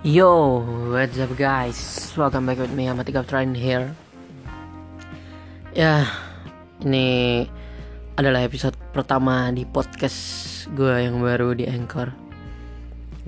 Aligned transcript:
Yo, 0.00 0.64
what's 0.88 1.20
up 1.20 1.36
guys? 1.36 1.76
Welcome 2.16 2.48
back 2.48 2.56
with 2.56 2.72
me, 2.72 2.88
Ahmad 2.88 3.12
Train 3.28 3.52
here. 3.52 3.92
Ya, 5.76 6.08
ini 6.80 7.44
adalah 8.16 8.40
episode 8.40 8.72
pertama 8.96 9.52
di 9.52 9.68
podcast 9.68 10.64
gue 10.72 11.04
yang 11.04 11.20
baru 11.20 11.52
di 11.52 11.68
Anchor. 11.68 12.16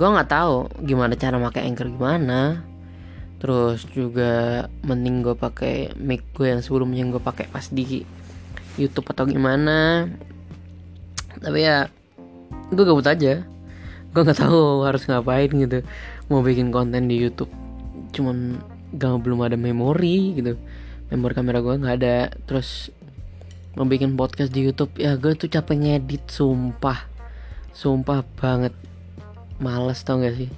Gue 0.00 0.08
nggak 0.16 0.32
tahu 0.32 0.72
gimana 0.80 1.12
cara 1.12 1.36
pakai 1.36 1.68
Anchor 1.68 1.92
gimana. 1.92 2.64
Terus 3.36 3.84
juga 3.92 4.64
mending 4.80 5.28
gue 5.28 5.36
pakai 5.36 5.92
mic 6.00 6.24
gue 6.32 6.56
yang 6.56 6.64
sebelumnya 6.64 7.04
gue 7.04 7.20
pakai 7.20 7.52
pas 7.52 7.68
di 7.68 8.00
YouTube 8.80 9.12
atau 9.12 9.28
gimana. 9.28 10.08
Tapi 11.36 11.68
ya, 11.68 11.92
gue 12.72 12.80
gabut 12.80 13.04
aja. 13.04 13.44
Gue 14.08 14.20
nggak 14.24 14.40
tahu 14.40 14.88
harus 14.88 15.04
ngapain 15.04 15.52
gitu 15.52 15.84
mau 16.28 16.44
bikin 16.44 16.70
konten 16.70 17.10
di 17.10 17.18
YouTube. 17.18 17.50
Cuman 18.12 18.60
gak 18.94 19.24
belum 19.24 19.42
ada 19.42 19.56
memori 19.56 20.36
gitu. 20.36 20.54
Memori 21.08 21.32
kamera 21.34 21.64
gue 21.64 21.80
nggak 21.80 21.96
ada. 22.02 22.16
Terus 22.46 22.92
mau 23.74 23.88
bikin 23.88 24.14
podcast 24.20 24.52
di 24.52 24.68
YouTube 24.68 24.92
ya 25.00 25.16
gue 25.16 25.32
tuh 25.34 25.48
capek 25.48 25.76
ngedit 25.80 26.28
sumpah. 26.28 27.08
Sumpah 27.72 28.22
banget. 28.36 28.74
Males 29.58 30.02
tau 30.04 30.20
gak 30.20 30.36
sih? 30.36 30.50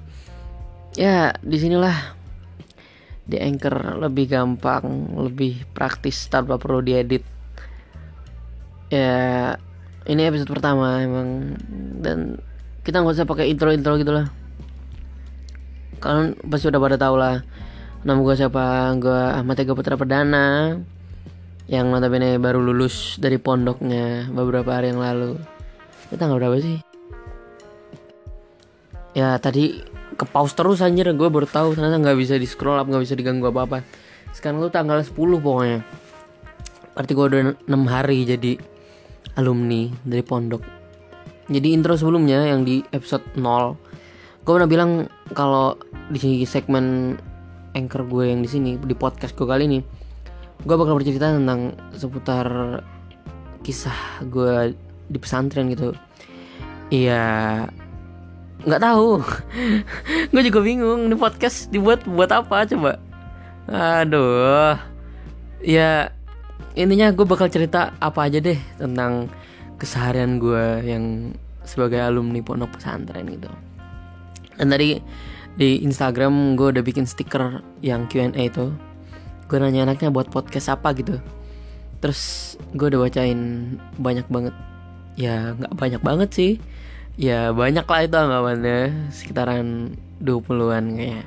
Ya 0.95 1.35
di 1.43 1.57
sinilah 1.59 2.17
di 3.25 3.41
anchor 3.41 4.05
lebih 4.05 4.29
gampang 4.29 5.17
lebih 5.17 5.65
praktis 5.73 6.29
tanpa 6.29 6.61
perlu 6.61 6.85
diedit. 6.85 7.25
Ya 8.93 9.55
ini 10.05 10.29
episode 10.29 10.51
pertama 10.53 11.01
emang. 11.01 11.57
Dan 11.99 12.39
kita 12.85 13.01
nggak 13.01 13.17
usah 13.17 13.27
pakai 13.27 13.49
intro 13.49 13.73
intro 13.73 13.97
gitulah 13.97 14.44
kalian 15.98 16.39
pasti 16.48 16.70
udah 16.70 16.81
pada 16.81 16.97
tau 16.97 17.14
lah 17.19 17.42
nama 18.05 18.20
gue 18.20 18.34
siapa? 18.37 18.92
Gue 19.00 19.20
Ahmad 19.34 19.56
Ega 19.56 19.73
Putra 19.73 19.97
Perdana 19.97 20.77
yang 21.64 21.89
notabene 21.89 22.37
baru 22.37 22.61
lulus 22.61 23.17
dari 23.17 23.41
pondoknya 23.41 24.28
beberapa 24.28 24.77
hari 24.77 24.92
yang 24.92 25.00
lalu. 25.00 25.41
Kita 26.09 26.20
tanggal 26.20 26.37
berapa 26.37 26.56
sih? 26.61 26.78
Ya 29.17 29.39
tadi 29.41 29.81
ke 30.20 30.25
pause 30.28 30.53
terus 30.53 30.84
anjir. 30.84 31.09
Gue 31.17 31.33
baru 31.33 31.48
tahu 31.48 31.75
ternyata 31.75 31.97
nggak 31.97 32.19
bisa 32.20 32.34
di 32.37 32.45
scroll 32.45 32.77
up 32.77 32.87
nggak 32.87 33.03
bisa 33.03 33.17
diganggu 33.17 33.48
apa 33.48 33.61
apa 33.65 33.78
sekarang 34.34 34.59
lu 34.59 34.69
tanggal 34.69 34.98
10 34.98 35.15
pokoknya. 35.15 35.81
Berarti 36.92 37.12
gue 37.15 37.25
udah 37.25 37.41
6 37.65 37.70
hari 37.87 38.19
jadi 38.27 38.53
alumni 39.39 39.89
dari 40.03 40.22
pondok. 40.27 40.62
Jadi 41.48 41.72
intro 41.72 41.95
sebelumnya 41.95 42.50
yang 42.50 42.67
di 42.67 42.83
episode 42.91 43.25
0 43.39 43.84
gue 44.45 44.53
pernah 44.53 44.69
bilang 44.69 45.09
kalau 45.33 45.81
di 46.12 46.45
segmen 46.45 47.17
anchor 47.73 48.05
gue 48.05 48.28
yang 48.28 48.45
di 48.45 48.48
sini 48.53 48.77
di 48.77 48.92
podcast 48.92 49.33
gue 49.33 49.48
kali 49.48 49.64
ini 49.64 49.81
gue 50.69 50.77
bakal 50.77 51.00
bercerita 51.00 51.33
tentang 51.33 51.73
seputar 51.97 52.81
kisah 53.65 54.20
gue 54.28 54.77
di 55.09 55.19
pesantren 55.19 55.72
gitu. 55.72 55.97
Iya 56.92 57.65
nggak 58.65 58.81
tahu. 58.81 59.20
Gue 60.33 60.42
juga 60.45 60.61
bingung 60.65 61.09
ini 61.11 61.17
podcast 61.17 61.69
dibuat 61.69 62.05
buat 62.09 62.33
apa 62.33 62.65
coba? 62.65 62.97
Aduh. 63.69 64.77
Ya 65.61 66.12
intinya 66.77 67.12
gue 67.12 67.27
bakal 67.28 67.53
cerita 67.53 67.92
apa 68.00 68.28
aja 68.28 68.41
deh 68.41 68.56
tentang 68.81 69.28
keseharian 69.77 70.41
gue 70.41 70.65
yang 70.84 71.34
sebagai 71.65 72.00
alumni 72.00 72.41
pondok 72.45 72.77
pesantren 72.77 73.28
gitu 73.33 73.48
dan 74.58 74.66
tadi 74.70 74.98
di 75.55 75.83
Instagram 75.86 76.58
gue 76.58 76.74
udah 76.74 76.84
bikin 76.84 77.06
stiker 77.06 77.62
yang 77.80 78.10
Q&A 78.10 78.34
itu. 78.34 78.75
Gue 79.47 79.59
nanya 79.60 79.87
anaknya 79.87 80.10
buat 80.10 80.31
podcast 80.31 80.75
apa 80.75 80.91
gitu. 80.98 81.22
Terus 82.03 82.54
gue 82.75 82.87
udah 82.91 83.06
bacain 83.06 83.41
banyak 84.00 84.26
banget. 84.26 84.54
Ya 85.14 85.54
nggak 85.54 85.75
banyak 85.78 86.03
banget 86.03 86.31
sih. 86.34 86.53
Ya 87.14 87.54
banyak 87.54 87.87
lah 87.87 88.00
itu 88.03 88.16
anggapannya. 88.19 88.81
Sekitaran 89.14 89.94
20-an 90.22 90.84
kayak 90.98 91.26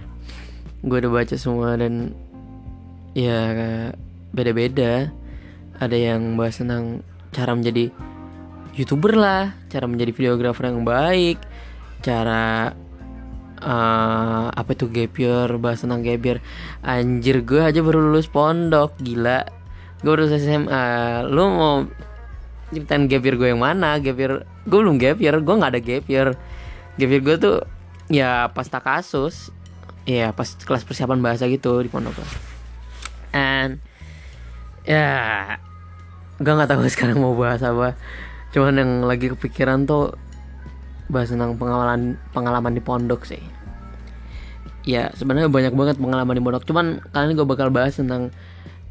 gue 0.84 0.98
udah 1.04 1.12
baca 1.14 1.36
semua 1.40 1.80
dan 1.80 2.12
ya 3.16 3.40
beda-beda. 4.36 5.08
Ada 5.78 5.94
yang 5.94 6.36
bahas 6.36 6.60
tentang 6.60 7.06
cara 7.32 7.54
menjadi 7.54 7.94
youtuber 8.78 9.18
lah 9.18 9.58
cara 9.74 9.90
menjadi 9.90 10.14
videografer 10.14 10.70
yang 10.70 10.86
baik 10.86 11.42
cara 12.06 12.78
uh, 13.62 14.48
apa 14.54 14.70
itu 14.74 14.90
gap 14.90 15.14
year 15.18 15.48
bahas 15.58 15.82
tentang 15.82 16.06
gap 16.06 16.42
anjir 16.86 17.42
gue 17.42 17.62
aja 17.62 17.80
baru 17.82 18.12
lulus 18.12 18.30
pondok 18.30 18.98
gila. 19.02 19.46
Gue 20.02 20.12
baru 20.14 20.30
SMA 20.30 20.86
lu 21.30 21.44
mau 21.50 21.76
ceritain 22.70 23.10
gap 23.10 23.24
gue 23.24 23.48
yang 23.50 23.62
mana? 23.62 23.98
Gap 23.98 24.18
gue 24.18 24.44
belum 24.68 25.02
gap 25.02 25.18
gue 25.18 25.34
nggak 25.42 25.72
ada 25.74 25.82
gap 25.82 26.06
year 26.06 26.28
gue 26.98 27.36
tuh 27.38 27.66
ya 28.10 28.50
pas 28.54 28.66
tak 28.70 28.86
kasus. 28.86 29.50
Ya 30.08 30.32
pas 30.32 30.48
kelas 30.48 30.88
persiapan 30.88 31.20
bahasa 31.20 31.46
gitu 31.52 31.84
di 31.84 31.92
pondok 31.92 32.16
and 33.36 33.84
ya 34.88 35.60
gue 36.40 36.54
nggak 36.54 36.70
tahu 36.70 36.88
sekarang 36.94 37.20
mau 37.20 37.36
bahas 37.36 37.62
apa. 37.62 37.98
Cuman 38.56 38.80
yang 38.80 38.92
lagi 39.04 39.30
kepikiran 39.34 39.84
tuh 39.86 40.16
bahas 41.08 41.32
tentang 41.32 41.56
pengalaman 41.56 42.20
pengalaman 42.32 42.74
di 42.76 42.82
pondok 42.84 43.28
sih. 43.28 43.42
Ya 44.88 45.12
sebenarnya 45.16 45.52
banyak 45.52 45.74
banget 45.76 45.96
pengalaman 46.00 46.36
di 46.36 46.44
pondok. 46.44 46.64
Cuman 46.68 47.04
kali 47.12 47.32
ini 47.32 47.34
gue 47.36 47.48
bakal 47.48 47.68
bahas 47.72 48.00
tentang 48.00 48.32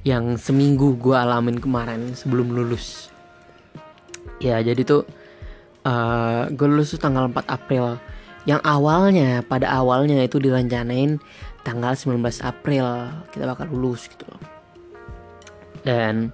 yang 0.04 0.37
seminggu 0.37 0.97
gue 1.00 1.16
alamin 1.16 1.56
kemarin 1.59 2.12
sebelum 2.12 2.53
lulus. 2.53 3.09
Ya 4.38 4.60
jadi 4.60 4.84
tuh 4.84 5.09
uh, 5.84 5.91
eh, 5.91 6.43
gue 6.53 6.66
lulus 6.69 6.93
tuh 6.97 7.00
tanggal 7.00 7.28
4 7.32 7.49
April. 7.49 7.97
Yang 8.47 8.62
awalnya 8.62 9.43
pada 9.43 9.72
awalnya 9.75 10.22
itu 10.22 10.38
direncanain 10.38 11.19
tanggal 11.66 11.99
19 11.99 12.22
April 12.47 12.87
kita 13.34 13.44
bakal 13.49 13.66
lulus 13.72 14.06
gitu 14.06 14.22
loh. 14.28 14.43
Dan 15.82 16.31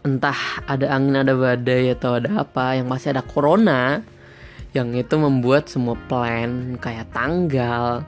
entah 0.00 0.64
ada 0.64 0.86
angin 0.96 1.20
ada 1.20 1.36
badai 1.36 1.92
atau 1.92 2.16
ada 2.16 2.42
apa 2.42 2.80
yang 2.80 2.88
masih 2.88 3.12
ada 3.12 3.22
corona 3.22 4.00
yang 4.70 4.94
itu 4.94 5.18
membuat 5.18 5.66
semua 5.66 5.98
plan 6.06 6.78
kayak 6.78 7.10
tanggal 7.10 8.06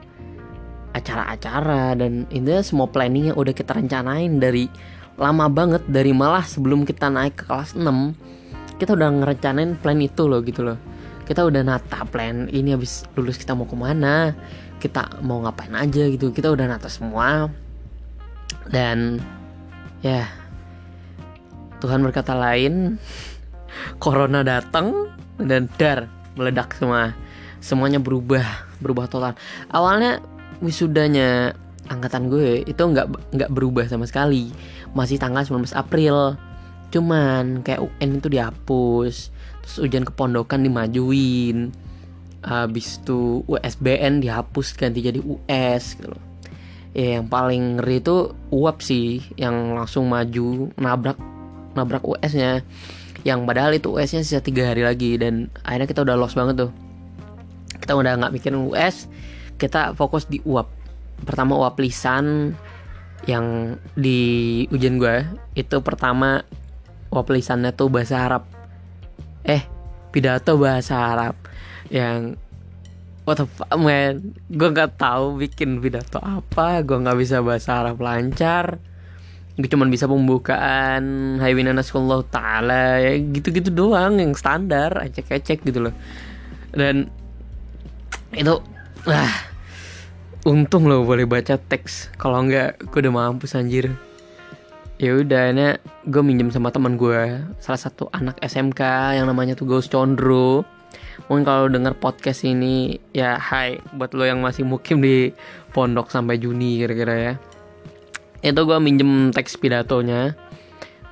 acara-acara 0.93 1.97
dan 1.97 2.29
intinya 2.29 2.63
semua 2.63 2.87
planning 2.87 3.33
yang 3.33 3.37
udah 3.37 3.51
kita 3.51 3.75
rencanain 3.75 4.39
dari 4.39 4.69
lama 5.19 5.49
banget 5.51 5.83
dari 5.89 6.15
malah 6.15 6.45
sebelum 6.45 6.87
kita 6.87 7.09
naik 7.09 7.35
ke 7.37 7.43
kelas 7.49 7.75
6 7.75 7.83
kita 8.77 8.95
udah 8.95 9.09
ngerencanain 9.11 9.77
plan 9.77 9.99
itu 10.01 10.25
loh 10.25 10.41
gitu 10.41 10.65
loh. 10.65 10.77
Kita 11.23 11.47
udah 11.47 11.63
nata 11.63 12.03
plan 12.09 12.51
ini 12.51 12.75
habis 12.75 13.07
lulus 13.15 13.39
kita 13.39 13.55
mau 13.55 13.63
ke 13.63 13.77
mana 13.77 14.35
kita 14.83 15.23
mau 15.23 15.39
ngapain 15.39 15.71
aja 15.71 16.03
gitu 16.11 16.35
kita 16.35 16.51
udah 16.51 16.67
nata 16.67 16.87
semua. 16.91 17.47
Dan 18.67 19.19
ya 20.03 20.27
Tuhan 21.79 22.03
berkata 22.03 22.35
lain 22.35 22.95
corona 24.03 24.43
datang 24.43 25.11
dan 25.39 25.67
dar 25.75 26.22
meledak 26.37 26.75
semua. 26.77 27.13
Semuanya 27.63 27.99
berubah 28.01 28.43
berubah 28.83 29.07
total. 29.07 29.33
Awalnya 29.71 30.19
wisudanya 30.59 31.55
angkatan 31.87 32.31
gue 32.31 32.63
itu 32.63 32.79
nggak 32.79 33.35
nggak 33.35 33.51
berubah 33.51 33.87
sama 33.87 34.07
sekali. 34.07 34.51
Masih 34.91 35.19
tanggal 35.19 35.43
19 35.47 35.73
April. 35.75 36.35
Cuman 36.93 37.65
kayak 37.65 37.81
UN 37.81 38.21
itu 38.21 38.27
dihapus 38.29 39.15
terus 39.63 39.77
ujian 39.79 40.03
kepondokan 40.03 40.61
dimajuin. 40.61 41.71
Habis 42.43 42.99
itu 42.99 43.47
USBN 43.47 44.19
dihapus 44.19 44.75
ganti 44.75 44.99
jadi 44.99 45.23
US 45.23 45.95
gitu 45.95 46.11
loh. 46.11 46.23
Ya 46.93 47.17
yang 47.17 47.25
paling 47.25 47.81
ngeri 47.81 48.05
itu 48.05 48.37
UAP 48.53 48.77
sih 48.85 49.25
yang 49.33 49.73
langsung 49.73 50.05
maju 50.11 50.69
nabrak 50.77 51.17
nabrak 51.73 52.05
US 52.05 52.37
nya 52.37 52.61
yang 53.23 53.47
padahal 53.47 53.71
itu 53.75 53.91
US-nya 53.95 54.23
sisa 54.23 54.43
tiga 54.43 54.67
hari 54.67 54.83
lagi 54.83 55.15
dan 55.15 55.47
akhirnya 55.63 55.87
kita 55.87 56.03
udah 56.03 56.15
lost 56.19 56.35
banget 56.35 56.67
tuh. 56.67 56.71
Kita 57.79 57.95
udah 57.95 58.19
nggak 58.19 58.31
mikirin 58.35 58.59
US 58.71 59.07
kita 59.57 59.95
fokus 59.95 60.27
di 60.27 60.43
UAP 60.43 60.67
pertama 61.23 61.55
UAP 61.55 61.79
lisan 61.79 62.51
yang 63.23 63.79
di 63.95 64.63
ujian 64.67 64.99
gue 64.99 65.23
itu 65.55 65.79
pertama 65.79 66.43
UAP 67.13 67.27
lisannya 67.31 67.71
tuh 67.71 67.87
bahasa 67.87 68.27
Arab. 68.27 68.43
Eh 69.47 69.63
pidato 70.11 70.59
bahasa 70.59 71.15
Arab 71.15 71.35
yang 71.87 72.35
what 73.23 73.39
the 73.39 73.47
fuck 73.47 73.71
man. 73.79 74.35
Gue 74.51 74.67
nggak 74.67 74.99
tahu 74.99 75.39
bikin 75.39 75.79
pidato 75.79 76.19
apa 76.19 76.83
gue 76.83 76.97
nggak 76.99 77.19
bisa 77.19 77.39
bahasa 77.39 77.87
Arab 77.87 78.03
lancar 78.03 78.83
gue 79.53 79.69
cuman 79.69 79.93
bisa 79.93 80.09
pembukaan 80.09 81.37
Hai 81.37 81.53
winanaskullah 81.53 82.25
ta'ala 82.25 82.97
ya 82.97 83.21
gitu-gitu 83.21 83.69
doang 83.69 84.17
yang 84.17 84.33
standar 84.33 84.97
ecek-ecek 84.97 85.61
gitu 85.61 85.89
loh. 85.89 85.93
Dan 86.73 87.05
itu 88.33 88.57
wah 89.05 89.33
untung 90.49 90.89
lo 90.89 91.05
boleh 91.05 91.29
baca 91.29 91.61
teks. 91.61 92.09
Kalau 92.17 92.41
enggak 92.41 92.81
gue 92.81 92.99
udah 93.05 93.13
mampus 93.13 93.53
anjir. 93.53 93.93
Ya 94.97 95.13
udah 95.19 95.53
ini 95.53 95.77
gue 96.09 96.21
minjem 96.25 96.49
sama 96.49 96.73
teman 96.73 96.97
gue 96.97 97.41
salah 97.61 97.81
satu 97.81 98.09
anak 98.09 98.41
SMK 98.41 98.81
yang 99.21 99.29
namanya 99.29 99.53
tuh 99.53 99.67
Ghost 99.67 99.93
Condro 99.93 100.65
mungkin 101.27 101.43
kalau 101.47 101.65
denger 101.71 101.95
podcast 101.97 102.43
ini 102.43 102.99
ya 103.15 103.39
hai 103.39 103.79
buat 103.95 104.11
lo 104.13 104.27
yang 104.27 104.43
masih 104.43 104.67
mukim 104.67 104.99
di 104.99 105.31
pondok 105.71 106.11
sampai 106.11 106.37
Juni 106.37 106.79
kira-kira 106.83 107.15
ya 107.15 107.33
itu 108.43 108.61
gue 108.67 108.77
minjem 108.83 109.31
teks 109.31 109.55
pidatonya. 109.55 110.35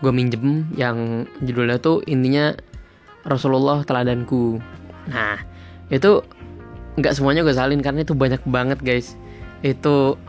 Gue 0.04 0.12
minjem 0.12 0.68
yang 0.76 1.24
judulnya 1.40 1.80
tuh 1.80 2.04
intinya 2.04 2.52
Rasulullah 3.24 3.88
teladanku. 3.88 4.60
Nah 5.08 5.40
itu 5.88 6.22
nggak 7.00 7.16
semuanya 7.16 7.48
gue 7.48 7.56
salin 7.56 7.80
karena 7.80 8.04
itu 8.04 8.12
banyak 8.12 8.44
banget 8.44 8.80
guys. 8.84 9.16
Itu 9.64 10.20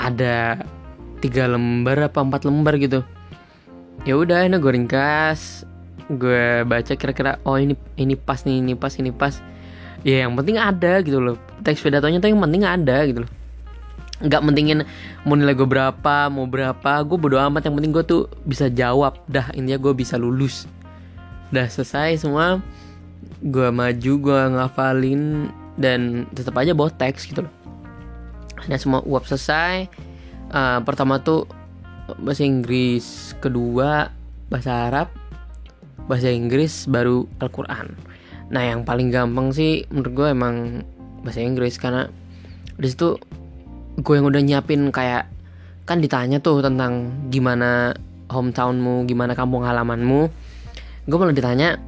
ada 0.00 0.64
tiga 1.20 1.44
lembar 1.44 2.08
apa 2.08 2.24
empat 2.24 2.48
lembar 2.48 2.80
gitu. 2.80 3.04
Ya 4.08 4.16
udah 4.16 4.48
ini 4.48 4.56
gue 4.56 4.72
ringkas. 4.72 5.68
Gue 6.08 6.64
baca 6.64 6.96
kira-kira 6.96 7.36
oh 7.44 7.60
ini 7.60 7.76
ini 8.00 8.16
pas 8.16 8.40
nih 8.48 8.64
ini 8.64 8.72
pas 8.72 8.96
ini 8.96 9.12
pas. 9.12 9.44
Ya 10.06 10.24
yang 10.24 10.32
penting 10.38 10.56
ada 10.56 11.04
gitu 11.04 11.20
loh. 11.20 11.36
Teks 11.60 11.84
pidatonya 11.84 12.16
tuh 12.16 12.32
yang 12.32 12.40
penting 12.40 12.64
ada 12.64 13.04
gitu 13.04 13.28
loh 13.28 13.30
nggak 14.16 14.40
pentingin 14.40 14.80
mau 15.28 15.36
nilai 15.36 15.52
gue 15.52 15.68
berapa 15.68 16.32
mau 16.32 16.48
berapa. 16.48 16.92
Gue 17.04 17.18
bodo 17.20 17.36
amat 17.36 17.68
yang 17.68 17.76
penting 17.76 17.92
gue 17.92 18.04
tuh 18.04 18.22
bisa 18.48 18.72
jawab. 18.72 19.20
Dah 19.28 19.52
intinya 19.52 19.80
gue 19.80 19.92
bisa 19.92 20.16
lulus. 20.16 20.64
Udah 21.52 21.68
selesai 21.68 22.24
semua. 22.24 22.64
Gue 23.44 23.68
maju 23.68 24.12
gue 24.16 24.40
ngafalin 24.56 25.52
dan 25.76 26.24
tetap 26.32 26.56
aja 26.56 26.72
bawa 26.72 26.88
teks 26.88 27.28
gitu 27.28 27.44
loh. 27.44 27.52
Ada 28.64 28.80
semua 28.80 29.04
uap 29.04 29.28
selesai. 29.28 29.86
Uh, 30.48 30.80
pertama 30.86 31.20
tuh 31.20 31.44
bahasa 32.22 32.46
Inggris 32.46 33.34
kedua 33.42 34.14
bahasa 34.46 34.86
Arab 34.86 35.10
bahasa 36.06 36.30
Inggris 36.30 36.86
baru 36.86 37.26
Al-Quran. 37.42 37.98
Nah 38.54 38.62
yang 38.62 38.86
paling 38.86 39.10
gampang 39.10 39.50
sih 39.50 39.84
menurut 39.90 40.12
gue 40.14 40.28
emang 40.30 40.56
bahasa 41.26 41.42
Inggris. 41.42 41.76
Karena 41.76 42.06
di 42.78 42.86
situ 42.88 43.18
gue 43.96 44.14
yang 44.16 44.28
udah 44.28 44.42
nyiapin 44.44 44.92
kayak 44.92 45.28
kan 45.86 46.02
ditanya 46.02 46.42
tuh 46.42 46.60
tentang 46.60 47.14
gimana 47.32 47.94
hometownmu 48.28 49.06
gimana 49.06 49.32
kampung 49.32 49.64
halamanmu. 49.64 50.28
Gue 51.06 51.16
malah 51.16 51.36
ditanya 51.36 51.78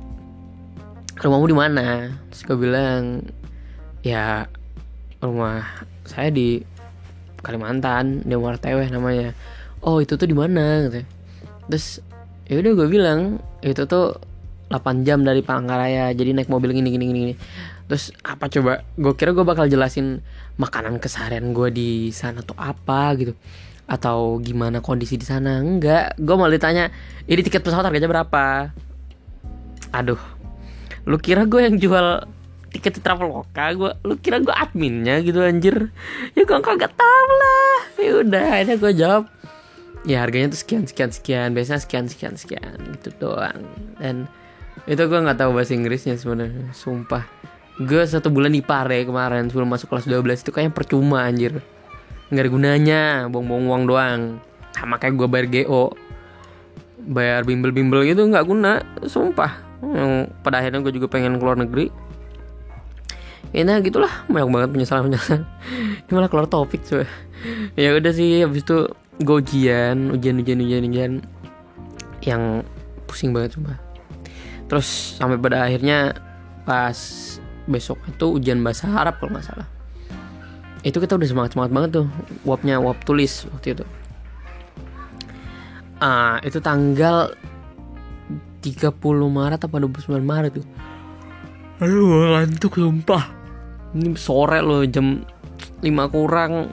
rumahmu 1.19 1.47
di 1.51 1.57
mana? 1.57 1.87
Terus 2.31 2.43
gue 2.47 2.57
bilang 2.57 3.27
ya 4.07 4.47
rumah 5.19 5.67
saya 6.07 6.31
di 6.31 6.63
Kalimantan 7.43 8.23
di 8.27 8.35
Warteweh 8.35 8.87
namanya. 8.91 9.35
Oh 9.83 10.03
itu 10.03 10.15
tuh 10.15 10.27
di 10.27 10.35
mana? 10.35 10.87
Gitu. 10.87 11.03
Terus 11.71 11.87
ya 12.47 12.63
udah 12.63 12.73
gue 12.75 12.89
bilang 12.89 13.43
itu 13.61 13.83
tuh 13.85 14.17
8 14.71 15.05
jam 15.05 15.25
dari 15.25 15.41
Palangkaraya 15.41 16.13
jadi 16.13 16.37
naik 16.37 16.53
mobil 16.53 16.77
gini 16.77 16.93
gini 16.93 17.05
gini, 17.11 17.19
gini. 17.31 17.35
Terus 17.89 18.13
apa 18.21 18.53
coba? 18.53 18.85
Gue 19.01 19.17
kira 19.17 19.33
gue 19.33 19.43
bakal 19.43 19.67
jelasin 19.67 20.21
makanan 20.61 21.01
keseharian 21.01 21.57
gue 21.57 21.69
di 21.73 21.91
sana 22.13 22.45
tuh 22.45 22.55
apa 22.61 23.17
gitu. 23.17 23.33
Atau 23.89 24.45
gimana 24.45 24.85
kondisi 24.85 25.17
di 25.17 25.25
sana? 25.25 25.65
Enggak. 25.65 26.21
Gue 26.21 26.37
malah 26.37 26.53
ditanya 26.53 26.93
ini 27.25 27.41
tiket 27.41 27.65
pesawat 27.65 27.89
harganya 27.89 28.07
berapa? 28.07 28.69
Aduh. 29.97 30.21
Lu 31.09 31.17
kira 31.17 31.49
gue 31.49 31.65
yang 31.65 31.81
jual 31.81 32.29
tiket 32.69 33.01
di 33.01 33.03
traveloka 33.03 33.73
gue 33.73 33.91
lu 34.05 34.21
kira 34.21 34.45
gue 34.45 34.53
adminnya 34.53 35.25
gitu 35.25 35.41
anjir? 35.41 35.89
Ya 36.37 36.45
gue 36.45 36.59
kagak 36.61 36.93
tahu 36.93 37.31
lah. 37.33 37.77
Ya 37.97 38.13
udah 38.21 38.45
akhirnya 38.53 38.77
gue 38.77 38.93
jawab 38.93 39.25
ya 40.05 40.21
harganya 40.21 40.53
tuh 40.53 40.61
sekian 40.61 40.85
sekian 40.85 41.09
sekian. 41.09 41.49
Biasanya 41.57 41.81
sekian 41.81 42.05
sekian 42.13 42.35
sekian. 42.37 42.77
Gitu 43.01 43.17
doang. 43.17 43.65
Dan 43.97 44.29
itu 44.85 45.01
gue 45.01 45.19
nggak 45.25 45.41
tahu 45.41 45.57
bahasa 45.57 45.73
Inggrisnya 45.73 46.21
sebenarnya 46.21 46.77
sumpah 46.77 47.25
gue 47.79 48.03
satu 48.03 48.35
bulan 48.35 48.51
di 48.51 48.59
Pare 48.59 49.07
kemarin 49.07 49.47
sebelum 49.47 49.71
masuk 49.71 49.95
kelas 49.95 50.11
12 50.11 50.43
itu 50.43 50.51
kayaknya 50.51 50.75
percuma 50.75 51.23
anjir. 51.23 51.63
Nggak 52.29 52.43
ada 52.43 52.51
gunanya 52.51 53.03
buang-buang 53.31 53.65
uang 53.71 53.83
doang. 53.87 54.21
Sama 54.75 54.99
kayak 54.99 55.15
gue 55.15 55.29
bayar 55.31 55.47
GO 55.47 55.95
bayar 57.09 57.47
bimbel-bimbel 57.47 58.05
gitu 58.05 58.27
nggak 58.27 58.45
guna 58.45 58.83
sumpah. 59.07 59.63
Yang 59.81 60.35
pada 60.43 60.59
akhirnya 60.59 60.83
gue 60.83 60.93
juga 60.99 61.07
pengen 61.07 61.39
keluar 61.39 61.55
negeri. 61.55 61.95
Ya 63.55 63.63
nah 63.63 63.79
gitulah. 63.79 64.11
Banyak 64.27 64.51
banget 64.51 64.71
penyesalan 64.75 65.03
penyesalan 65.09 65.43
ini 66.05 66.13
malah 66.13 66.29
keluar 66.29 66.49
topik 66.51 66.83
coba 66.89 67.07
ya 67.79 67.95
udah 67.95 68.11
sih 68.11 68.43
habis 68.43 68.67
itu 68.67 68.91
gue 69.23 69.37
ujian 69.39 70.11
ujian 70.11 70.35
ujian 70.43 70.59
ujian 70.59 70.83
ujian. 70.91 71.13
Yang 72.27 72.67
pusing 73.07 73.31
banget 73.31 73.55
coba 73.57 73.79
terus 74.69 75.17
sampai 75.17 75.41
pada 75.41 75.65
akhirnya 75.65 76.13
pas 76.69 76.93
besok 77.69 78.01
itu 78.09 78.41
ujian 78.41 78.65
bahasa 78.65 78.89
Arab 78.89 79.21
kalau 79.21 79.37
nggak 79.37 79.45
salah. 79.45 79.69
Itu 80.81 80.99
kita 81.05 81.21
udah 81.21 81.29
semangat 81.29 81.53
semangat 81.53 81.71
banget 81.77 81.91
tuh 82.03 82.07
wapnya 82.49 82.81
wap 82.81 83.05
tulis 83.05 83.45
waktu 83.53 83.77
itu. 83.77 83.85
Ah 86.01 86.41
itu 86.41 86.59
tanggal 86.65 87.37
30 88.65 88.97
Maret 89.29 89.61
apa 89.69 89.77
29 89.77 90.19
Maret 90.25 90.53
tuh. 90.59 90.67
Aduh 91.85 92.35
ngantuk 92.35 92.81
sumpah. 92.81 93.37
Ini 93.93 94.17
sore 94.17 94.65
loh 94.65 94.83
jam 94.89 95.23
5 95.85 96.15
kurang. 96.15 96.73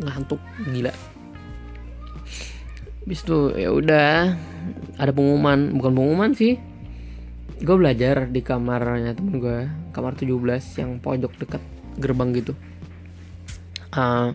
Ngantuk 0.00 0.40
gila. 0.72 0.94
Bis 3.04 3.20
tuh 3.26 3.52
ya 3.58 3.74
udah 3.74 4.32
ada 4.96 5.10
pengumuman. 5.10 5.74
Bukan 5.76 5.92
pengumuman 5.92 6.32
sih 6.32 6.69
gue 7.60 7.76
belajar 7.76 8.24
di 8.32 8.40
kamarnya 8.40 9.12
temen 9.12 9.36
gue 9.36 9.68
kamar 9.92 10.16
17 10.16 10.32
yang 10.80 10.96
pojok 10.96 11.32
dekat 11.36 11.62
gerbang 12.00 12.32
gitu. 12.32 12.56
Uh, 13.92 14.32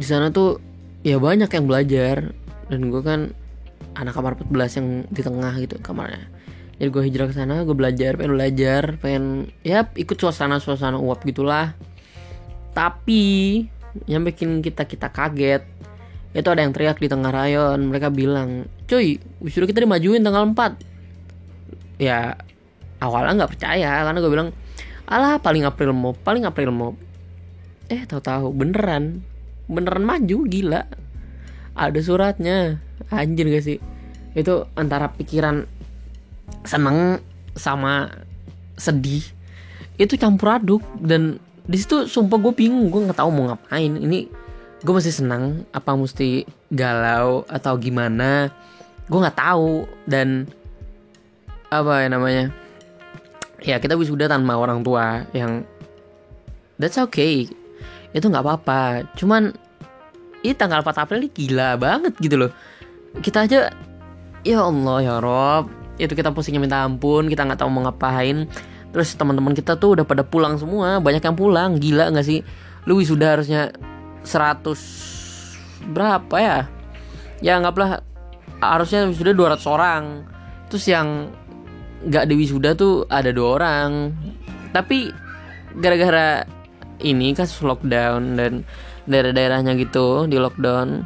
di 0.00 0.04
sana 0.06 0.32
tuh 0.32 0.56
ya 1.04 1.20
banyak 1.20 1.52
yang 1.52 1.68
belajar 1.68 2.32
dan 2.72 2.80
gue 2.88 3.02
kan 3.04 3.36
anak 3.92 4.16
kamar 4.16 4.40
14 4.40 4.78
yang 4.80 4.88
di 5.12 5.20
tengah 5.20 5.52
gitu 5.60 5.76
kamarnya. 5.84 6.32
Jadi 6.80 6.88
gue 6.88 7.02
hijrah 7.12 7.28
ke 7.28 7.34
sana 7.36 7.60
gue 7.68 7.76
belajar 7.76 8.16
pengen 8.16 8.40
belajar 8.40 8.82
pengen 8.96 9.52
ya 9.60 9.84
ikut 9.92 10.16
suasana 10.16 10.64
suasana 10.64 10.96
uap 10.96 11.20
gitulah. 11.28 11.76
Tapi 12.72 13.24
yang 14.08 14.24
bikin 14.24 14.64
kita 14.64 14.88
kita 14.88 15.12
kaget 15.12 15.68
itu 16.32 16.48
ada 16.48 16.64
yang 16.64 16.72
teriak 16.72 16.96
di 16.96 17.12
tengah 17.12 17.28
rayon. 17.28 17.84
Mereka 17.92 18.08
bilang 18.08 18.64
cuy 18.88 19.20
wisuda 19.44 19.68
kita 19.68 19.84
dimajuin 19.84 20.24
tanggal 20.24 20.48
4 20.48 20.91
ya 22.02 22.34
awalnya 22.98 23.46
nggak 23.46 23.52
percaya 23.54 24.02
karena 24.02 24.18
gue 24.18 24.32
bilang 24.32 24.50
alah 25.06 25.38
paling 25.38 25.62
April 25.62 25.94
mau 25.94 26.16
paling 26.16 26.42
April 26.42 26.74
mau. 26.74 26.92
Eh 27.86 28.02
tahu-tahu 28.08 28.50
beneran. 28.50 29.20
Beneran 29.68 30.02
maju 30.02 30.48
gila. 30.48 30.88
Ada 31.76 32.00
suratnya. 32.00 32.80
Anjir 33.12 33.48
gak 33.52 33.64
sih? 33.64 33.78
Itu 34.32 34.64
antara 34.72 35.12
pikiran 35.12 35.68
seneng 36.64 37.20
sama 37.52 38.08
sedih 38.80 39.20
itu 40.00 40.16
campur 40.16 40.56
aduk. 40.56 40.82
Dan 40.96 41.36
di 41.68 41.76
situ 41.76 42.08
sumpah 42.08 42.40
gue 42.40 42.52
bingung 42.56 42.88
gue 42.88 43.04
nggak 43.04 43.20
tahu 43.20 43.28
mau 43.28 43.52
ngapain. 43.52 43.92
Ini 43.92 44.18
gue 44.80 44.92
masih 44.94 45.12
senang 45.12 45.68
apa 45.76 45.92
mesti 45.92 46.48
galau 46.72 47.44
atau 47.52 47.76
gimana? 47.76 48.48
Gue 49.10 49.20
nggak 49.20 49.36
tahu. 49.36 49.84
Dan 50.08 50.48
apa 51.72 52.04
ya 52.04 52.08
namanya? 52.12 52.52
Ya 53.64 53.80
kita 53.80 53.96
wisuda 53.96 54.28
tanpa 54.28 54.60
orang 54.60 54.84
tua 54.84 55.24
yang 55.32 55.64
that's 56.76 57.00
okay. 57.00 57.48
Itu 58.12 58.28
nggak 58.28 58.44
apa-apa. 58.44 59.08
Cuman 59.16 59.56
ini 60.44 60.52
tanggal 60.52 60.84
4 60.84 61.02
April 61.08 61.24
ini 61.24 61.30
gila 61.32 61.80
banget 61.80 62.12
gitu 62.20 62.36
loh. 62.36 62.50
Kita 63.24 63.48
aja 63.48 63.72
ya 64.44 64.58
Allah 64.60 64.98
ya 65.00 65.14
Rob. 65.22 65.72
Itu 65.96 66.12
kita 66.12 66.34
pusingnya 66.34 66.60
minta 66.60 66.84
ampun 66.84 67.32
kita 67.32 67.48
nggak 67.48 67.64
tahu 67.64 67.70
mau 67.72 67.88
ngapain. 67.88 68.44
Terus 68.92 69.16
teman-teman 69.16 69.56
kita 69.56 69.80
tuh 69.80 69.96
udah 69.96 70.04
pada 70.04 70.20
pulang 70.20 70.60
semua 70.60 71.00
banyak 71.00 71.24
yang 71.24 71.38
pulang. 71.38 71.80
Gila 71.80 72.12
nggak 72.12 72.26
sih? 72.26 72.44
Lu 72.84 73.00
wisuda 73.00 73.40
harusnya 73.40 73.72
100 74.26 75.88
berapa 75.88 76.36
ya? 76.36 76.68
Ya 77.40 77.56
anggaplah 77.56 78.04
harusnya 78.60 79.08
wisuda 79.08 79.32
200 79.32 79.64
orang. 79.70 80.04
Terus 80.68 80.84
yang 80.90 81.32
nggak 82.06 82.26
di 82.26 82.34
wisuda 82.34 82.74
tuh 82.74 83.06
ada 83.06 83.30
dua 83.30 83.60
orang. 83.60 84.10
Tapi 84.74 85.12
gara-gara 85.78 86.46
ini 87.02 87.34
kasus 87.34 87.62
lockdown 87.62 88.38
dan 88.38 88.62
daerah-daerahnya 89.06 89.74
gitu 89.78 90.26
di 90.26 90.38
lockdown. 90.38 91.02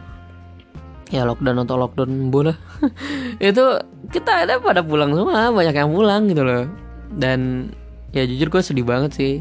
Ya 1.14 1.22
lockdown 1.22 1.62
atau 1.62 1.76
lockdown 1.78 2.34
boleh. 2.34 2.56
Itu 3.38 3.78
kita 4.10 4.46
ada 4.46 4.58
pada 4.58 4.82
pulang 4.82 5.14
semua 5.14 5.54
banyak 5.54 5.74
yang 5.76 5.90
pulang 5.94 6.26
gitu 6.26 6.42
loh. 6.42 6.66
Dan 7.14 7.70
ya 8.10 8.26
jujur 8.26 8.50
gue 8.50 8.62
sedih 8.62 8.86
banget 8.86 9.14
sih. 9.14 9.34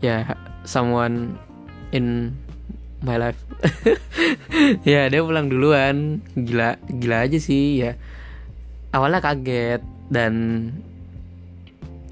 Ya 0.00 0.36
someone 0.64 1.36
in 1.92 2.36
my 3.04 3.16
life. 3.20 3.40
Ya 4.88 5.08
dia 5.08 5.20
pulang 5.20 5.52
duluan. 5.52 6.24
Gila 6.32 6.80
gila 6.88 7.28
aja 7.28 7.36
sih 7.36 7.84
ya. 7.84 7.96
Awalnya 8.90 9.20
kaget 9.20 9.84
dan 10.10 10.32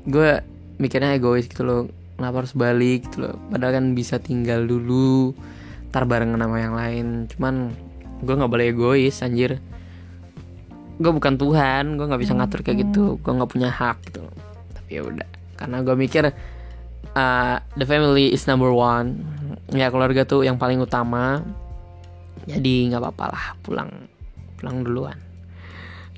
gue 0.06 0.40
mikirnya 0.78 1.18
egois 1.18 1.50
gitu 1.50 1.66
loh. 1.66 1.82
Kenapa 2.18 2.42
harus 2.42 2.54
balik 2.54 3.10
gitu 3.10 3.28
loh? 3.28 3.36
Padahal 3.50 3.82
kan 3.82 3.86
bisa 3.94 4.18
tinggal 4.18 4.64
dulu 4.64 5.34
tar 5.90 6.06
bareng 6.06 6.34
sama 6.34 6.56
yang 6.58 6.74
lain. 6.74 7.06
Cuman 7.30 7.74
gue 8.22 8.34
nggak 8.34 8.50
boleh 8.50 8.66
egois 8.70 9.18
anjir. 9.20 9.58
Gue 10.98 11.12
bukan 11.14 11.38
Tuhan 11.38 11.98
gue 11.98 12.06
nggak 12.06 12.22
bisa 12.22 12.34
ngatur 12.38 12.62
kayak 12.62 12.88
gitu. 12.88 13.18
Gue 13.20 13.32
nggak 13.34 13.50
punya 13.50 13.68
hak 13.70 13.98
gitu 14.08 14.24
tapi 14.88 14.96
ya 14.96 15.04
udah 15.04 15.28
karena 15.60 15.84
gue 15.84 15.94
mikir 16.00 16.24
uh, 17.12 17.56
the 17.76 17.84
family 17.84 18.32
is 18.32 18.48
number 18.48 18.72
one. 18.72 19.20
Ya 19.74 19.92
keluarga 19.92 20.24
tuh 20.24 20.46
yang 20.46 20.56
paling 20.56 20.80
utama. 20.80 21.44
Jadi 22.48 22.88
nggak 22.88 23.02
apa-apa 23.04 23.24
lah 23.28 23.44
pulang 23.60 23.90
pulang 24.56 24.80
duluan 24.82 25.27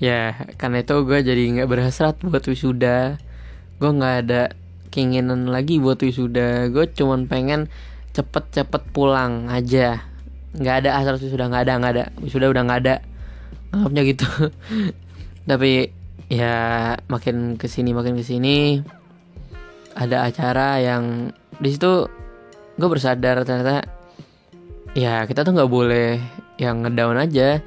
ya 0.00 0.48
karena 0.56 0.80
itu 0.80 1.04
gue 1.04 1.18
jadi 1.20 1.42
nggak 1.60 1.68
berhasrat 1.68 2.16
buat 2.24 2.42
wisuda. 2.48 3.20
Gue 3.76 3.90
nggak 3.92 4.16
ada 4.26 4.42
keinginan 4.90 5.46
lagi 5.46 5.78
buat 5.78 6.00
wisuda. 6.00 6.72
Gue 6.72 6.88
cuman 6.90 7.28
pengen 7.28 7.68
cepet-cepet 8.16 8.82
pulang 8.90 9.46
aja. 9.52 10.02
Nggak 10.56 10.74
ada 10.84 10.90
asal 10.98 11.20
wisuda 11.20 11.46
nggak 11.46 11.62
ada 11.68 11.72
nggak 11.78 11.92
ada. 11.94 12.04
Wisuda 12.18 12.48
udah 12.48 12.62
nggak 12.64 12.80
ada. 12.88 12.94
Anggapnya 13.70 14.02
gitu. 14.08 14.26
Tapi 15.50 16.00
ya 16.30 16.94
makin 17.10 17.58
ke 17.58 17.66
sini 17.66 17.90
makin 17.90 18.14
ke 18.14 18.22
sini 18.22 18.78
ada 19.98 20.22
acara 20.30 20.78
yang 20.78 21.34
di 21.58 21.74
situ 21.74 22.06
gue 22.78 22.88
bersadar 22.88 23.42
ternyata 23.42 23.82
ya 24.94 25.26
kita 25.26 25.42
tuh 25.42 25.58
nggak 25.58 25.66
boleh 25.66 26.22
yang 26.62 26.86
ngedown 26.86 27.18
aja 27.18 27.58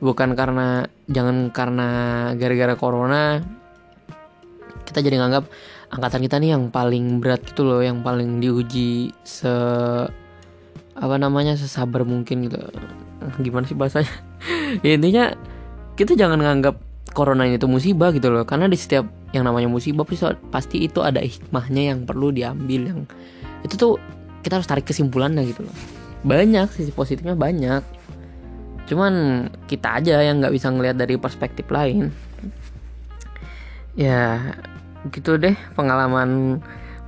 bukan 0.00 0.32
karena 0.32 0.88
jangan 1.06 1.52
karena 1.52 1.88
gara-gara 2.36 2.74
corona 2.74 3.44
kita 4.88 5.04
jadi 5.04 5.20
nganggap 5.20 5.44
angkatan 5.92 6.20
kita 6.26 6.36
nih 6.40 6.50
yang 6.56 6.72
paling 6.72 7.20
berat 7.22 7.44
gitu 7.44 7.62
loh 7.62 7.84
yang 7.84 8.00
paling 8.00 8.40
diuji 8.40 9.12
se 9.22 9.52
apa 11.00 11.16
namanya 11.16 11.56
sesabar 11.56 12.04
mungkin 12.04 12.50
gitu. 12.50 12.58
Gimana 13.44 13.64
sih 13.68 13.78
bahasanya? 13.78 14.10
Ya, 14.86 14.96
intinya 14.96 15.36
kita 15.98 16.16
jangan 16.16 16.40
nganggap 16.40 16.80
corona 17.12 17.44
ini 17.44 17.60
tuh 17.60 17.68
musibah 17.68 18.08
gitu 18.14 18.32
loh 18.32 18.46
karena 18.48 18.70
di 18.70 18.78
setiap 18.78 19.04
yang 19.36 19.44
namanya 19.44 19.68
musibah 19.68 20.06
pasti 20.48 20.86
itu 20.86 21.04
ada 21.04 21.20
hikmahnya 21.20 21.92
yang 21.92 22.08
perlu 22.08 22.32
diambil 22.32 22.80
yang 22.88 23.00
itu 23.60 23.74
tuh 23.76 24.00
kita 24.40 24.56
harus 24.56 24.68
tarik 24.70 24.88
kesimpulannya 24.88 25.44
gitu 25.44 25.66
loh. 25.66 25.76
Banyak 26.24 26.72
sisi 26.72 26.88
positifnya 26.94 27.36
banyak 27.36 27.99
cuman 28.90 29.46
kita 29.70 30.02
aja 30.02 30.18
yang 30.18 30.42
nggak 30.42 30.50
bisa 30.50 30.66
ngelihat 30.74 30.98
dari 30.98 31.14
perspektif 31.14 31.70
lain. 31.70 32.10
Ya 33.94 34.58
gitu 35.14 35.38
deh 35.38 35.54
pengalaman 35.78 36.58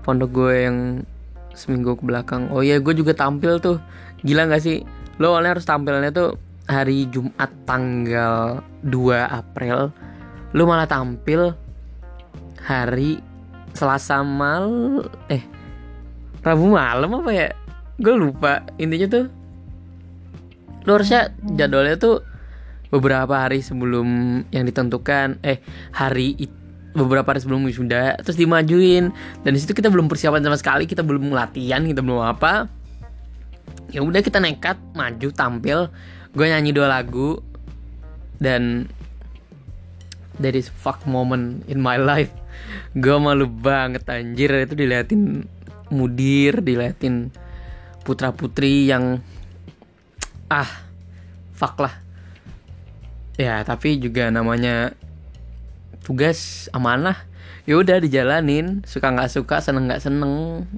pondok 0.07 0.31
gue 0.31 0.55
yang 0.71 0.79
seminggu 1.59 1.99
ke 1.99 2.07
belakang. 2.07 2.47
Oh 2.55 2.63
iya 2.63 2.79
gue 2.79 2.95
juga 2.95 3.19
tampil 3.19 3.59
tuh. 3.59 3.83
Gila 4.23 4.47
nggak 4.47 4.63
sih? 4.63 4.87
Lo 5.19 5.35
awalnya 5.35 5.59
harus 5.59 5.67
tampilnya 5.67 6.15
tuh 6.15 6.39
hari 6.71 7.11
Jumat 7.11 7.51
tanggal 7.67 8.63
2 8.87 8.95
April. 9.27 9.91
Lo 10.55 10.63
malah 10.71 10.87
tampil 10.87 11.51
hari 12.63 13.19
Selasa 13.73 14.21
mal 14.21 15.01
eh 15.33 15.43
Rabu 16.43 16.75
malam 16.75 17.11
apa 17.23 17.31
ya? 17.35 17.49
Gue 17.99 18.15
lupa. 18.19 18.63
Intinya 18.79 19.07
tuh 19.11 19.42
lu 20.83 20.91
harusnya 20.99 21.31
jadwalnya 21.57 21.97
tuh 21.99 22.25
beberapa 22.93 23.49
hari 23.49 23.65
sebelum 23.65 24.43
yang 24.53 24.65
ditentukan 24.69 25.41
eh 25.41 25.65
hari 25.97 26.37
itu 26.37 26.63
beberapa 26.93 27.33
hari 27.33 27.41
sebelum 27.41 27.65
wisuda 27.65 28.21
terus 28.21 28.37
dimajuin. 28.37 29.11
Dan 29.43 29.51
di 29.57 29.59
situ 29.61 29.73
kita 29.73 29.89
belum 29.89 30.07
persiapan 30.07 30.45
sama 30.45 30.57
sekali 30.61 30.85
kita 30.85 31.01
belum 31.01 31.33
latihan 31.33 31.83
kita 31.85 32.05
belum 32.05 32.21
apa. 32.21 32.69
Ya 33.93 34.05
udah 34.05 34.21
kita 34.21 34.41
nekat 34.41 34.77
maju 34.93 35.29
tampil. 35.33 35.79
Gue 36.33 36.47
nyanyi 36.49 36.73
dua 36.73 36.89
lagu. 36.89 37.41
Dan 38.41 38.89
that 40.41 40.57
is 40.57 40.69
fuck 40.69 41.01
moment 41.09 41.65
in 41.69 41.81
my 41.81 41.97
life. 41.97 42.33
Gue 42.97 43.17
malu 43.17 43.49
banget 43.49 44.05
anjir. 44.09 44.53
Itu 44.53 44.77
diliatin 44.77 45.49
mudir 45.93 46.65
diliatin 46.65 47.29
putra 48.03 48.33
putri 48.33 48.89
yang 48.89 49.21
ah 50.53 50.69
fuck 51.57 51.81
lah. 51.81 51.95
Ya 53.41 53.65
tapi 53.65 53.97
juga 53.97 54.29
namanya 54.29 54.93
tugas 56.05 56.69
amanah. 56.77 57.17
Ya 57.65 57.81
udah 57.81 57.97
dijalanin. 58.03 58.85
Suka 58.85 59.09
nggak 59.09 59.33
suka 59.33 59.65
seneng 59.65 59.89
nggak 59.89 60.05
seneng. 60.05 60.69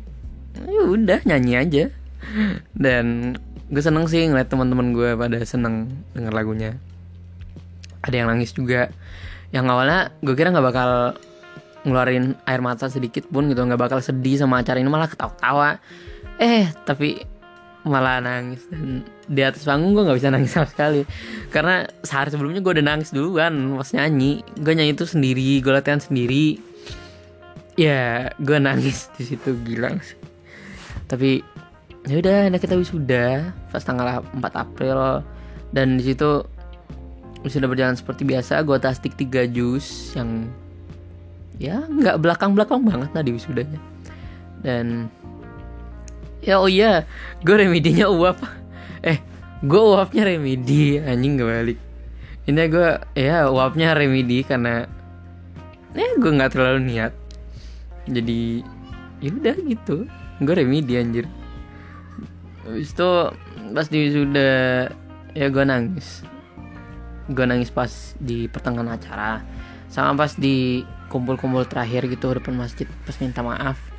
Ya 0.62 0.83
udah 0.87 1.19
nyanyi 1.26 1.54
aja. 1.59 1.85
Dan 2.71 3.35
gue 3.66 3.83
seneng 3.83 4.07
sih 4.07 4.23
ngeliat 4.31 4.47
teman-teman 4.47 4.95
gue 4.95 5.19
pada 5.19 5.43
seneng 5.43 5.90
denger 6.14 6.31
lagunya. 6.31 6.71
Ada 8.07 8.23
yang 8.23 8.28
nangis 8.31 8.54
juga. 8.54 8.95
Yang 9.50 9.64
awalnya 9.75 10.00
gue 10.23 10.35
kira 10.38 10.54
nggak 10.54 10.66
bakal 10.71 10.90
ngeluarin 11.85 12.38
air 12.47 12.62
mata 12.62 12.87
sedikit 12.87 13.26
pun 13.26 13.50
gitu. 13.50 13.66
Nggak 13.66 13.90
bakal 13.90 13.99
sedih 13.99 14.38
sama 14.38 14.62
acara 14.62 14.78
ini 14.78 14.87
malah 14.87 15.11
ketawa-tawa 15.11 15.83
eh 16.38 16.66
tapi 16.83 17.23
malah 17.85 18.19
nangis. 18.21 18.64
Dan 18.73 19.05
di 19.29 19.41
atas 19.45 19.64
panggung 19.64 19.93
gue 19.93 20.05
nggak 20.05 20.19
bisa 20.19 20.33
nangis 20.33 20.53
sama 20.57 20.69
sekali. 20.69 21.05
Karena 21.53 21.85
sehari 22.03 22.33
sebelumnya 22.33 22.64
gue 22.64 22.73
udah 22.81 22.87
nangis 22.87 23.12
duluan 23.12 23.53
pas 23.76 23.91
nyanyi. 23.93 24.41
Gue 24.59 24.73
nyanyi 24.73 24.93
itu 24.97 25.07
sendiri 25.07 25.61
gue 25.61 25.73
latihan 25.73 26.00
sendiri. 26.00 26.59
Ya 27.76 28.33
gue 28.41 28.59
nangis 28.59 29.12
di 29.14 29.25
situ 29.26 29.50
sih 29.55 30.19
tapi 31.05 31.45
ya 32.09 32.17
udah 32.17 32.49
nah 32.49 32.57
kita 32.57 32.81
wisuda 32.81 33.53
pas 33.69 33.85
tanggal 33.85 34.25
4 34.25 34.41
April. 34.57 35.21
Dan 35.75 36.00
di 36.00 36.05
situ 36.07 36.47
sudah 37.45 37.69
berjalan 37.69 37.99
seperti 37.99 38.25
biasa. 38.25 38.64
Gue 38.64 38.81
tastik 38.81 39.19
tiga 39.21 39.45
jus 39.45 40.17
yang 40.17 40.49
ya 41.61 41.85
nggak 41.87 42.19
belakang 42.19 42.57
belakang 42.57 42.83
banget 42.87 43.11
lah 43.12 43.23
wisudanya. 43.26 43.81
Dan 44.64 45.12
ya 46.45 46.61
oh 46.61 46.69
iya. 46.69 47.09
Gue 47.41 47.57
remedinya 47.65 48.13
uap. 48.13 48.39
Eh 49.05 49.21
gue 49.61 49.83
uapnya 49.85 50.25
remedi. 50.25 50.97
Anjing 51.01 51.41
gak 51.41 51.49
balik. 51.49 51.79
Ini 52.45 52.61
gue 52.69 52.89
ya 53.17 53.49
uapnya 53.49 53.97
remedi 53.97 54.45
karena 54.45 54.85
ya 55.97 56.09
gue 56.17 56.31
nggak 56.33 56.53
terlalu 56.53 56.89
niat. 56.89 57.13
Jadi 58.09 58.65
ya 59.21 59.31
udah 59.33 59.57
gitu. 59.65 60.09
Gue 60.41 60.55
remedi 60.57 60.97
anjir. 60.97 61.29
Habis 62.65 62.97
itu 62.97 63.11
pas 63.77 63.87
di 63.89 64.01
sudah 64.13 64.89
ya 65.37 65.47
gue 65.53 65.65
nangis. 65.65 66.25
Gue 67.29 67.45
nangis 67.45 67.69
pas 67.69 67.93
di 68.21 68.49
pertengahan 68.49 68.97
acara. 68.97 69.45
Sama 69.93 70.17
pas 70.17 70.33
di 70.37 70.85
kumpul-kumpul 71.13 71.69
terakhir 71.69 72.09
gitu 72.09 72.33
depan 72.33 72.57
masjid 72.57 72.89
pas 73.05 73.15
minta 73.21 73.45
maaf 73.45 73.94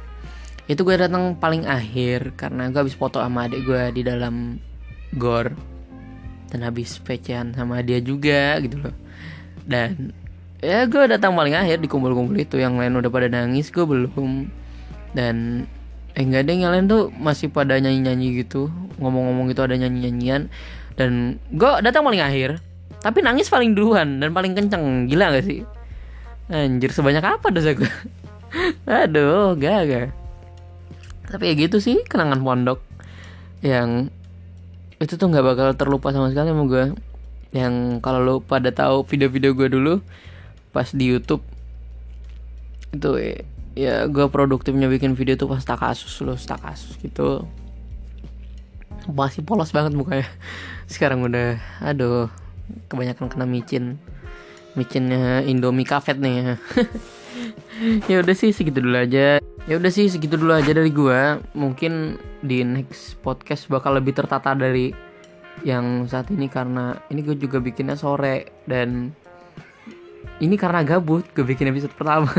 itu 0.65 0.81
gue 0.81 0.97
datang 0.97 1.37
paling 1.37 1.69
akhir 1.69 2.33
karena 2.33 2.73
gue 2.73 2.79
habis 2.81 2.97
foto 2.97 3.21
sama 3.21 3.45
adik 3.45 3.61
gue 3.69 3.83
di 3.93 4.01
dalam 4.01 4.57
gor. 5.13 5.53
Dan 6.49 6.65
habis 6.65 6.97
pecehan 7.01 7.53
sama 7.53 7.85
dia 7.85 8.01
juga 8.01 8.57
gitu 8.65 8.81
loh. 8.81 8.95
Dan 9.65 10.09
ya 10.61 10.89
gue 10.89 11.03
datang 11.05 11.37
paling 11.37 11.53
akhir 11.53 11.85
di 11.85 11.87
kumpul-kumpul 11.89 12.33
itu. 12.33 12.57
Yang 12.57 12.81
lain 12.81 12.93
udah 12.97 13.11
pada 13.13 13.27
nangis 13.29 13.69
gue 13.69 13.85
belum. 13.85 14.49
Dan 15.13 15.69
eh 16.17 16.23
enggak 16.23 16.47
ada 16.47 16.51
yang 16.55 16.73
lain 16.73 16.85
tuh 16.89 17.03
masih 17.13 17.53
pada 17.53 17.77
nyanyi-nyanyi 17.77 18.41
gitu. 18.41 18.73
Ngomong-ngomong 18.97 19.53
gitu 19.53 19.61
ada 19.61 19.77
nyanyi-nyanyian. 19.77 20.49
Dan 20.97 21.37
gue 21.53 21.69
datang 21.85 22.01
paling 22.01 22.25
akhir 22.25 22.57
tapi 23.05 23.21
nangis 23.21 23.53
paling 23.53 23.77
duluan 23.77 24.17
dan 24.17 24.33
paling 24.33 24.57
kenceng. 24.57 25.05
Gila 25.05 25.29
gak 25.29 25.45
sih? 25.45 25.61
Anjir 26.49 26.89
sebanyak 26.89 27.21
apa 27.21 27.53
dosa 27.53 27.77
gue? 27.77 27.85
Aduh 28.89 29.53
gak 29.61 29.79
gak 29.85 30.24
Tapi 31.35 31.51
ya 31.51 31.67
gitu 31.67 31.83
sih 31.83 31.99
kenangan 32.07 32.39
pondok 32.39 32.79
Yang 33.59 34.07
Itu 35.03 35.19
tuh 35.19 35.27
gak 35.27 35.43
bakal 35.43 35.75
terlupa 35.75 36.15
sama 36.15 36.31
sekali 36.31 36.55
sama 36.55 36.63
gue 36.63 36.95
Yang 37.51 37.99
kalau 37.99 38.23
lo 38.23 38.35
pada 38.39 38.71
tahu 38.71 39.03
video-video 39.03 39.51
gue 39.51 39.67
dulu 39.67 39.99
Pas 40.71 40.87
di 40.95 41.11
Youtube 41.11 41.43
Itu 42.95 43.19
ya 43.75 44.07
gue 44.07 44.31
produktifnya 44.31 44.87
bikin 44.87 45.19
video 45.19 45.35
tuh 45.35 45.51
pas 45.51 45.59
tak 45.59 45.83
kasus 45.83 46.23
lo 46.23 46.39
tak 46.39 46.63
kasus 46.63 46.95
gitu. 47.03 47.43
Masih 49.11 49.43
polos 49.43 49.75
banget 49.75 49.91
mukanya. 49.91 50.23
Sekarang 50.87 51.19
udah 51.27 51.59
Aduh 51.83 52.31
Kebanyakan 52.87 53.27
kena 53.27 53.43
micin. 53.43 53.99
Micinnya 54.79 55.43
Indomie 55.43 55.83
Cafe 55.83 56.15
nih. 56.15 56.55
Ya 58.07 58.23
udah 58.23 58.31
sih 58.31 58.55
segitu 58.55 58.79
dulu 58.79 58.95
aja 58.95 59.43
ya 59.65 59.81
udah 59.81 59.91
sih 59.91 60.09
segitu 60.09 60.37
dulu 60.37 60.53
aja 60.53 60.71
dari 60.73 60.89
gua. 60.93 61.41
Mungkin 61.57 62.17
di 62.41 62.61
next 62.61 63.17
podcast 63.21 63.65
bakal 63.69 63.97
lebih 63.97 64.13
tertata 64.13 64.53
dari 64.53 64.93
yang 65.63 66.05
saat 66.05 66.27
ini 66.35 66.51
karena 66.51 66.99
ini 67.07 67.23
gue 67.23 67.39
juga 67.39 67.63
bikinnya 67.63 67.95
sore 67.95 68.65
dan 68.67 69.15
ini 70.43 70.55
karena 70.59 70.83
gabut 70.83 71.23
gue 71.31 71.45
bikin 71.47 71.71
episode 71.71 71.95
pertama. 71.95 72.31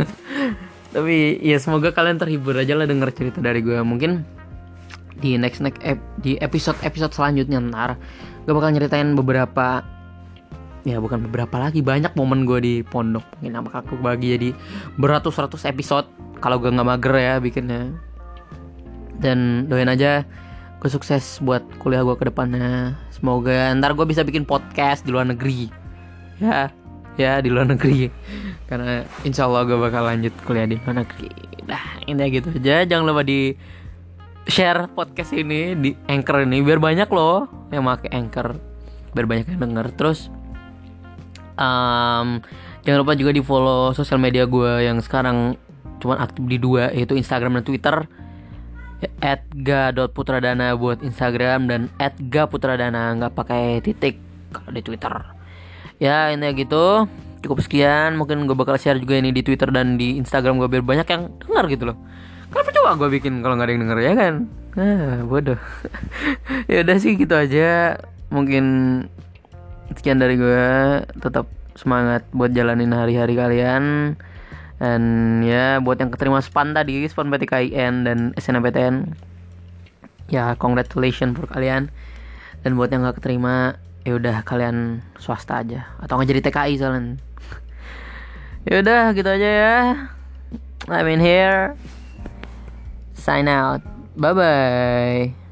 Tapi 0.94 1.40
ya 1.40 1.56
semoga 1.56 1.92
kalian 1.92 2.20
terhibur 2.20 2.56
aja 2.56 2.76
lah 2.76 2.84
denger 2.84 3.12
cerita 3.12 3.40
dari 3.40 3.60
gue 3.64 3.80
mungkin 3.80 4.24
di 5.16 5.40
next 5.40 5.64
next 5.64 5.80
ep, 5.80 5.96
di 6.20 6.36
episode 6.44 6.76
episode 6.84 7.12
selanjutnya 7.16 7.56
ntar 7.72 7.96
gue 8.44 8.52
bakal 8.52 8.68
nyeritain 8.68 9.16
beberapa 9.16 9.80
ya 10.86 11.02
bukan 11.02 11.26
beberapa 11.26 11.58
lagi. 11.58 11.82
Banyak 11.82 12.14
momen 12.14 12.46
gue 12.46 12.58
di 12.62 12.74
pondok. 12.86 13.26
Mungkin 13.42 13.52
sama 13.58 13.70
aku 13.74 13.98
bagi. 13.98 14.38
Jadi 14.38 14.48
beratus-ratus 14.96 15.66
episode. 15.66 16.06
Kalau 16.38 16.62
gue 16.62 16.70
nggak 16.70 16.86
mager 16.86 17.14
ya 17.18 17.34
bikinnya. 17.42 17.90
Dan 19.18 19.66
doain 19.66 19.90
aja 19.90 20.22
gue 20.76 20.90
sukses 20.92 21.42
buat 21.42 21.66
kuliah 21.82 22.06
gue 22.06 22.14
ke 22.14 22.30
depannya. 22.30 22.94
Semoga 23.10 23.74
ntar 23.74 23.98
gue 23.98 24.06
bisa 24.06 24.22
bikin 24.22 24.46
podcast 24.46 25.02
di 25.02 25.10
luar 25.10 25.26
negeri. 25.26 25.66
Ya 26.38 26.70
ya 27.18 27.42
di 27.42 27.50
luar 27.50 27.66
negeri. 27.66 28.06
Karena 28.70 29.02
insya 29.26 29.50
Allah 29.50 29.66
gue 29.66 29.76
bakal 29.76 30.06
lanjut 30.06 30.32
kuliah 30.46 30.70
di 30.70 30.78
luar 30.78 31.02
negeri. 31.02 31.32
Dah 31.66 31.98
ini 32.06 32.22
gitu 32.30 32.54
aja. 32.54 32.86
Jangan 32.86 33.04
lupa 33.10 33.26
di 33.26 33.56
share 34.46 34.86
podcast 34.94 35.34
ini 35.34 35.74
di 35.74 35.90
anchor 36.06 36.46
ini. 36.46 36.62
Biar 36.62 36.78
banyak 36.78 37.10
loh 37.10 37.50
yang 37.74 37.82
pakai 37.88 38.14
anchor. 38.14 38.54
Biar 39.16 39.26
banyak 39.26 39.46
yang 39.50 39.60
denger. 39.66 39.86
Terus 39.98 40.30
um, 41.56 42.40
jangan 42.84 42.98
lupa 43.02 43.18
juga 43.18 43.34
di 43.34 43.42
follow 43.42 43.92
sosial 43.92 44.20
media 44.20 44.46
gue 44.46 44.86
yang 44.86 45.00
sekarang 45.02 45.58
cuman 45.98 46.20
aktif 46.20 46.44
di 46.44 46.60
dua 46.60 46.92
yaitu 46.92 47.16
Instagram 47.16 47.60
dan 47.60 47.64
Twitter. 47.66 47.96
Ga.putradana 49.52 50.72
buat 50.72 51.04
Instagram 51.04 51.68
dan 51.68 51.80
ga.putradana 52.00 53.12
nggak 53.20 53.32
pakai 53.36 53.84
titik 53.84 54.16
kalau 54.52 54.72
di 54.72 54.80
Twitter. 54.80 55.12
Ya 56.00 56.32
ini 56.32 56.52
gitu. 56.56 57.04
Cukup 57.44 57.60
sekian 57.62 58.16
mungkin 58.16 58.48
gue 58.48 58.56
bakal 58.56 58.80
share 58.80 58.98
juga 58.98 59.20
ini 59.20 59.30
di 59.30 59.44
Twitter 59.44 59.68
dan 59.68 60.00
di 60.00 60.16
Instagram 60.16 60.56
gue 60.58 60.68
biar 60.68 60.84
banyak 60.84 61.06
yang 61.06 61.22
dengar 61.38 61.64
gitu 61.68 61.84
loh. 61.92 61.96
Kenapa 62.50 62.70
coba 62.72 62.90
gue 62.96 63.08
bikin 63.20 63.44
kalau 63.44 63.54
nggak 63.58 63.66
ada 63.68 63.72
yang 63.76 63.82
denger 63.84 63.98
ya 64.00 64.12
kan? 64.16 64.34
Nah 64.76 65.16
bodoh. 65.28 65.60
Ya 66.70 66.82
udah 66.82 66.96
sih 66.98 67.14
gitu 67.14 67.36
aja. 67.36 68.00
Mungkin 68.32 68.64
sekian 69.94 70.18
dari 70.18 70.34
gue 70.34 70.66
tetap 71.22 71.46
semangat 71.78 72.26
buat 72.32 72.50
jalanin 72.50 72.90
hari-hari 72.90 73.38
kalian. 73.38 74.16
Dan 74.76 75.02
ya 75.40 75.80
buat 75.80 75.96
yang 75.96 76.12
keterima 76.12 76.42
span 76.44 76.76
tadi 76.76 77.08
span 77.08 77.32
PTKIN 77.32 78.04
dan 78.04 78.18
SNMPTN 78.36 79.16
ya 80.28 80.58
congratulations 80.58 81.38
for 81.38 81.46
kalian. 81.48 81.92
Dan 82.66 82.74
buat 82.74 82.90
yang 82.90 83.06
gak 83.06 83.22
keterima 83.22 83.78
ya 84.02 84.18
udah 84.18 84.42
kalian 84.42 85.06
swasta 85.22 85.62
aja. 85.62 85.86
Atau 86.02 86.18
nggak 86.18 86.30
jadi 86.34 86.40
TKI 86.50 86.74
soalnya. 86.80 87.16
Ya 88.66 88.82
udah 88.82 89.14
gitu 89.14 89.30
aja 89.30 89.50
ya. 89.62 89.78
I'm 90.90 91.06
in 91.06 91.22
here. 91.22 91.78
Sign 93.14 93.46
out. 93.46 93.78
Bye 94.18 94.34
bye 94.34 95.45